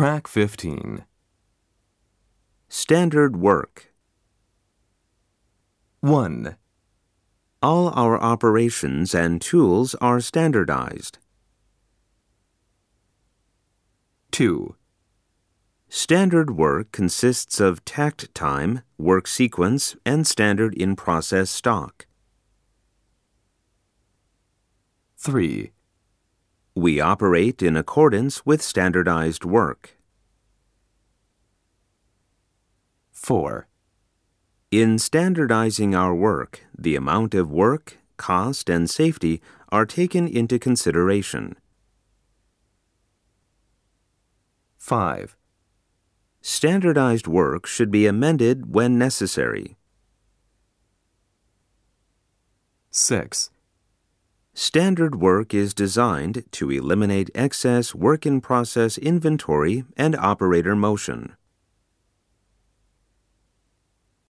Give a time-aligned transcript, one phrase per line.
[0.00, 1.04] Track 15.
[2.70, 3.92] Standard work.
[6.00, 6.56] 1,
[7.60, 11.18] All our operations and tools are standardized.
[14.30, 14.74] 2,
[15.90, 22.06] Standard work consists of takt time, work sequence, and standard in process stock.
[25.18, 25.72] 3,
[26.74, 29.96] We operate in accordance with standardized work.
[33.12, 33.66] 4,
[34.70, 41.56] In standardizing our work, the amount of work, cost, and safety are taken into consideration.
[44.78, 45.36] 5,
[46.40, 49.76] Standardized work should be amended when necessary.
[52.90, 53.50] 6,
[54.62, 61.34] Standard work is designed to eliminate excess work in process inventory and operator motion.